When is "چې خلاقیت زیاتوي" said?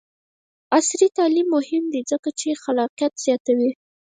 2.39-3.71